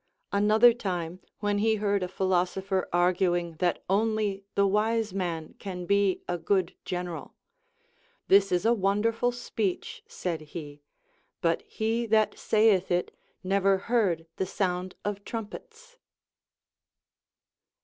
[0.31, 6.23] Another time, Λνΐιοη he heard a philosopher arguing that only the wise man can be
[6.27, 7.35] a good general,
[8.27, 10.81] This is a wonderful speech, said he,
[11.39, 15.99] but he that saitli it never heard the sound of trumpets.